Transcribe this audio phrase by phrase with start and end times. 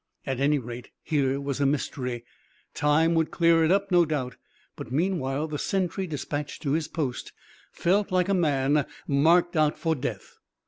[0.25, 2.25] At any rate, here was a mystery.
[2.73, 4.35] Time would clear it up, no doubt;
[4.75, 7.33] but meanwhile the sentry despatched to his post
[7.71, 10.39] felt like a man marked out for death.